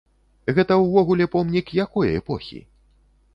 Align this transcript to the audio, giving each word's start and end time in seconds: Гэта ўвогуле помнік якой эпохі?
Гэта 0.59 0.77
ўвогуле 0.83 1.27
помнік 1.35 1.69
якой 1.83 2.15
эпохі? 2.23 2.59